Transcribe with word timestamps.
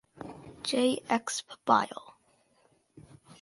J 0.63 0.99
Exp 1.11 1.45
Biol. 1.63 2.15